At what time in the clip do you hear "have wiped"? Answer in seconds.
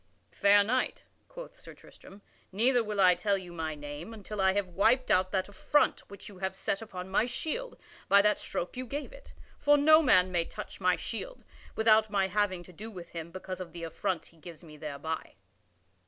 4.53-5.11